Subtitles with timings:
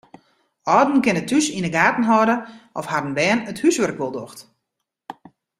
[0.75, 2.35] Alden kinne thús yn de gaten hâlde
[2.79, 4.39] oft harren bern it húswurk wol docht.